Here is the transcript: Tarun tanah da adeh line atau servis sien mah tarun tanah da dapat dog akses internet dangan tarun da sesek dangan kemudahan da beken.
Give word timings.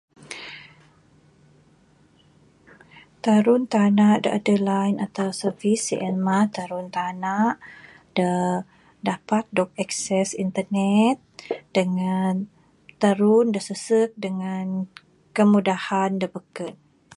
Tarun 3.23 3.63
tanah 3.73 4.13
da 4.23 4.29
adeh 4.37 4.59
line 4.69 4.97
atau 5.05 5.27
servis 5.41 5.79
sien 5.87 6.15
mah 6.27 6.45
tarun 6.55 6.87
tanah 6.97 7.45
da 8.17 8.31
dapat 9.07 9.43
dog 9.57 9.69
akses 9.83 10.29
internet 10.45 11.17
dangan 11.75 12.35
tarun 13.01 13.47
da 13.55 13.59
sesek 13.67 14.09
dangan 14.23 14.67
kemudahan 15.37 16.11
da 16.21 16.27
beken. 16.35 16.73